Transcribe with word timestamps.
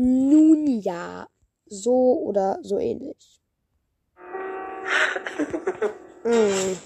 Nun 0.00 0.64
ja, 0.80 1.26
so 1.66 2.20
oder 2.22 2.60
so 2.62 2.78
ähnlich. 2.78 3.40
mm. 6.22 6.76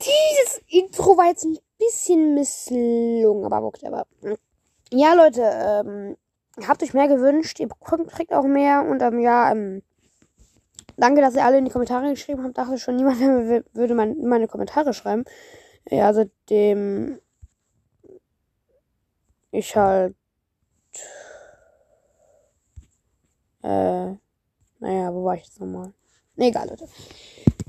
Dieses 0.00 0.62
Intro 0.68 1.16
war 1.16 1.26
jetzt 1.26 1.44
ein 1.44 1.58
bisschen 1.76 2.34
misslungen, 2.34 3.44
aber 3.44 3.66
okay, 3.66 3.88
aber. 3.88 4.06
Ja, 4.92 5.14
Leute, 5.14 5.42
ähm, 5.42 6.16
habt 6.64 6.84
euch 6.84 6.94
mehr 6.94 7.08
gewünscht. 7.08 7.58
Ihr 7.58 7.66
kriegt 8.06 8.32
auch 8.32 8.44
mehr 8.44 8.84
und 8.88 9.02
ähm, 9.02 9.18
ja, 9.18 9.50
ähm, 9.50 9.82
danke, 11.00 11.20
dass 11.20 11.34
ihr 11.34 11.44
alle 11.44 11.58
in 11.58 11.64
die 11.64 11.70
Kommentare 11.70 12.10
geschrieben 12.10 12.44
habt. 12.44 12.58
Dachte 12.58 12.78
schon, 12.78 12.96
niemand 12.96 13.20
würde 13.74 13.94
meine 13.94 14.48
Kommentare 14.48 14.94
schreiben. 14.94 15.24
Ja, 15.90 16.12
seitdem 16.12 17.20
ich 19.50 19.74
halt 19.74 20.14
äh, 23.62 24.14
naja, 24.80 25.12
wo 25.12 25.24
war 25.24 25.34
ich 25.34 25.44
jetzt 25.44 25.60
nochmal? 25.60 25.92
Egal, 26.36 26.68
Leute. 26.68 26.88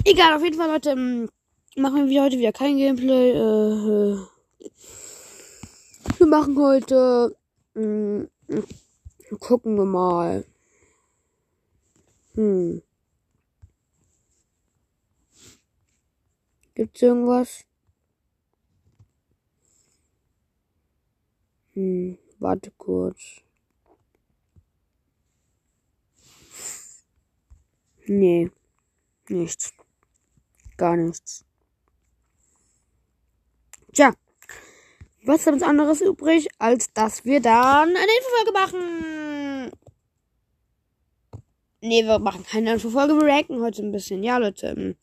Egal, 0.06 0.34
auf 0.34 0.44
jeden 0.44 0.58
Fall, 0.58 0.70
Leute, 0.70 0.92
ähm, 0.92 1.30
machen 1.76 2.08
wir 2.08 2.24
heute 2.24 2.38
wieder 2.38 2.54
kein 2.54 2.78
Gameplay. 2.78 3.32
Äh, 3.32 4.14
äh 4.14 4.20
wir 6.18 6.28
machen 6.28 6.58
heute. 6.58 7.36
Mh, 7.74 8.28
hm, 8.48 8.68
gucken 9.40 9.76
wir 9.76 9.86
mal. 9.86 10.46
Hm. 12.36 12.82
Gibt's 16.82 17.04
irgendwas? 17.04 17.64
Hm, 21.76 22.18
warte 22.40 22.72
kurz. 22.72 23.44
Nee, 28.08 28.50
nichts. 29.30 29.76
Gar 30.76 30.98
nichts. 30.98 31.46
Tja, 33.94 34.16
was 35.24 35.42
ist 35.42 35.54
uns 35.54 35.62
anderes 35.62 36.02
übrig, 36.02 36.50
als 36.58 36.92
dass 36.94 37.26
wir 37.26 37.42
dann 37.42 37.90
eine 37.90 38.12
Infofolge 38.18 38.52
machen? 38.54 39.72
Nee, 41.82 42.04
wir 42.06 42.18
machen 42.18 42.44
keine 42.44 42.74
Infofolge, 42.74 43.14
wir 43.22 43.32
ranken 43.32 43.62
heute 43.62 43.84
ein 43.84 43.92
bisschen. 43.92 44.24
Ja, 44.24 44.40
Leute. 44.40 44.70
Ähm, 44.70 44.96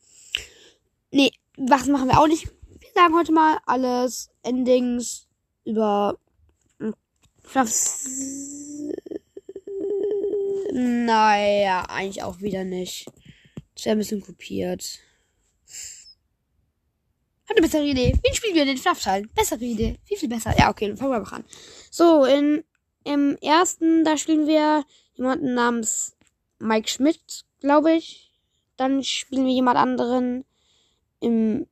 nee, 1.11 1.31
was 1.59 1.87
machen 1.87 2.07
wir 2.07 2.19
auch 2.19 2.27
nicht? 2.27 2.47
Wir 2.79 2.89
sagen 2.93 3.15
heute 3.15 3.31
mal 3.31 3.59
alles 3.65 4.29
Endings 4.43 5.27
über 5.65 6.17
Naja, 10.71 11.85
eigentlich 11.89 12.23
auch 12.23 12.39
wieder 12.39 12.63
nicht. 12.63 13.07
Das 13.75 13.85
wäre 13.85 13.95
ein 13.95 13.99
bisschen 13.99 14.21
kopiert. 14.21 14.99
Hab 17.47 17.57
eine 17.57 17.65
bessere 17.65 17.85
Idee. 17.85 18.13
Wen 18.21 18.33
spielen 18.35 18.55
wir 18.55 18.65
den 18.65 18.77
FNAF-Teil? 18.77 19.27
Bessere 19.35 19.63
Idee. 19.65 19.97
Viel, 20.05 20.17
viel 20.17 20.29
besser. 20.29 20.55
Ja, 20.57 20.69
okay, 20.69 20.87
dann 20.87 20.97
fangen 20.97 21.11
wir 21.11 21.17
einfach 21.17 21.33
an. 21.33 21.45
So, 21.89 22.23
in, 22.25 22.63
im 23.03 23.35
ersten, 23.37 24.05
da 24.05 24.17
spielen 24.17 24.47
wir 24.47 24.85
jemanden 25.15 25.55
namens 25.55 26.15
Mike 26.59 26.87
Schmidt, 26.87 27.45
glaube 27.59 27.93
ich. 27.93 28.31
Dann 28.77 29.03
spielen 29.03 29.45
wir 29.45 29.53
jemand 29.53 29.77
anderen. 29.77 30.45
Im 31.19 31.67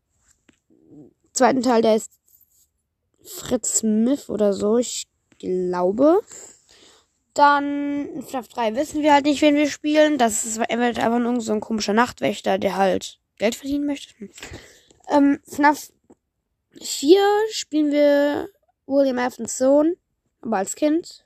zweiten 1.34 1.62
Teil, 1.62 1.82
der 1.82 1.96
ist 1.96 2.12
Fritz 3.24 3.80
Smith 3.80 4.30
oder 4.30 4.54
so, 4.54 4.78
ich 4.78 5.08
glaube. 5.40 6.22
Dann 7.34 8.08
in 8.08 8.24
FNAF 8.24 8.48
3 8.48 8.76
wissen 8.76 9.04
wir 9.04 9.14
halt 9.14 9.26
nicht, 9.26 9.42
wen 9.42 9.56
wir 9.56 9.70
spielen. 9.70 10.18
Das 10.18 10.46
ist 10.46 10.60
einfach 10.60 11.20
nur 11.20 11.40
so 11.40 11.54
ein 11.54 11.60
komischer 11.60 11.94
Nachtwächter, 11.94 12.58
der 12.58 12.78
halt 12.78 13.20
Geld 13.38 13.56
verdienen 13.56 13.86
möchte. 13.86 14.16
Hm. 14.18 14.30
Ähm, 15.10 15.40
FNAF 15.46 15.92
4 16.82 17.20
spielen 17.52 17.92
wir 17.92 18.50
William 18.88 19.18
Evans 19.20 19.58
Sohn, 19.58 19.96
aber 20.42 20.58
als 20.58 20.76
Kind. 20.76 21.26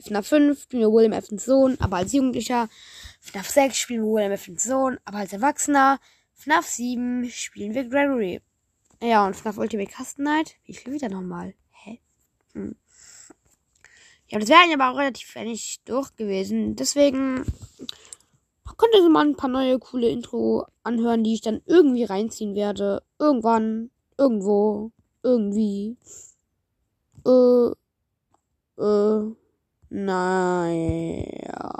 FNAF 0.00 0.26
5 0.26 0.62
spielen 0.62 0.82
wir 0.82 0.92
William 0.92 1.12
Evans 1.12 1.44
Sohn, 1.44 1.76
aber 1.80 1.98
als 1.98 2.12
Jugendlicher. 2.12 2.68
FNAF 3.20 3.48
6 3.48 3.76
spielen 3.76 4.02
wir 4.02 4.12
William 4.12 4.32
Evans 4.32 4.64
Sohn, 4.64 4.98
aber 5.04 5.18
als 5.18 5.32
Erwachsener. 5.32 6.00
FNAF 6.42 6.66
7 6.66 7.30
spielen 7.30 7.72
wir 7.72 7.84
Gregory. 7.84 8.40
Ja, 9.00 9.24
und 9.24 9.36
FNAF 9.36 9.58
Ultimate 9.58 9.92
Custom 9.92 10.24
Night. 10.24 10.56
Wie 10.64 10.74
viel 10.74 10.92
wieder 10.92 11.08
nochmal? 11.08 11.54
Hä? 11.70 12.00
Hm. 12.54 12.74
Ja, 14.28 14.40
das 14.40 14.48
wären 14.48 14.72
aber 14.74 14.90
auch 14.90 14.98
relativ 14.98 15.32
wenig 15.36 15.82
durch 15.84 16.16
gewesen. 16.16 16.74
Deswegen 16.74 17.44
könnt 18.76 18.92
ihr 18.92 19.08
mal 19.08 19.24
ein 19.24 19.36
paar 19.36 19.50
neue 19.50 19.78
coole 19.78 20.08
Intro 20.08 20.66
anhören, 20.82 21.22
die 21.22 21.34
ich 21.34 21.42
dann 21.42 21.62
irgendwie 21.64 22.02
reinziehen 22.02 22.56
werde. 22.56 23.04
Irgendwann, 23.20 23.92
irgendwo, 24.18 24.90
irgendwie. 25.22 25.96
Äh, 27.24 27.70
äh, 28.82 29.34
naja. 29.90 31.71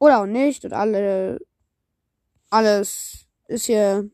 Oder 0.00 0.20
auch 0.22 0.26
nicht. 0.26 0.64
Und 0.64 0.72
alle, 0.72 1.38
alles 2.48 3.28
ist 3.46 3.66
hier 3.66 4.10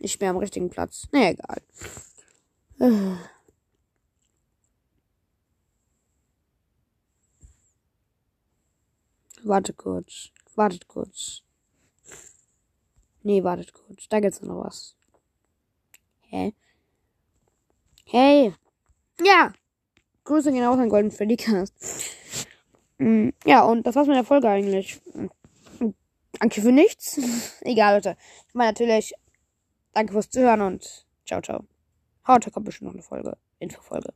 nicht 0.00 0.20
mehr 0.20 0.30
am 0.30 0.36
richtigen 0.36 0.68
Platz. 0.68 1.06
Naja, 1.12 1.30
egal. 1.30 1.62
Warte 9.44 9.72
kurz. 9.72 10.30
Wartet 10.56 10.88
kurz. 10.88 11.42
Nee, 13.22 13.44
wartet 13.44 13.72
kurz. 13.72 14.08
Da 14.08 14.18
gibt's 14.20 14.42
noch 14.42 14.64
was. 14.64 14.96
Hä? 16.22 16.52
Hey! 18.04 18.52
Ja! 19.20 19.52
Grüße 20.24 20.50
gehen 20.50 20.64
auch 20.64 20.78
an 20.78 20.88
Golden 20.88 21.12
Freddy 21.12 21.36
Cast. 21.36 21.74
Mm, 22.98 23.30
ja, 23.44 23.62
und 23.62 23.86
das 23.86 23.94
war's 23.94 24.06
mit 24.08 24.16
der 24.16 24.24
Folge 24.24 24.48
eigentlich. 24.48 25.00
Danke 26.40 26.60
für 26.60 26.72
nichts. 26.72 27.18
Egal, 27.62 27.94
Leute. 27.94 28.16
Ich 28.48 28.54
meine 28.54 28.70
natürlich, 28.70 29.14
danke 29.92 30.12
fürs 30.12 30.30
Zuhören 30.30 30.60
und 30.60 31.06
ciao, 31.24 31.40
ciao. 31.40 31.64
Heute 32.26 32.50
kommt 32.50 32.66
bestimmt 32.66 32.88
noch 32.88 32.94
eine 32.94 33.02
Folge. 33.02 33.36
Infofolge. 33.58 34.12